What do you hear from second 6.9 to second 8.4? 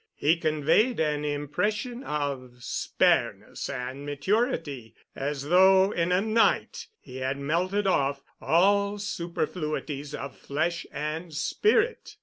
he had melted off